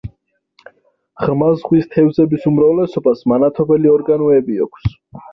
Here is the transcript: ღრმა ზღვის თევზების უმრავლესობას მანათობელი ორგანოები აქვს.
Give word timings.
ღრმა 1.23 1.49
ზღვის 1.59 1.83
თევზების 1.95 2.47
უმრავლესობას 2.51 3.21
მანათობელი 3.33 3.91
ორგანოები 3.97 4.57
აქვს. 4.67 4.89